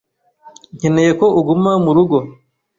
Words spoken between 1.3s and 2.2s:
uguma murugo.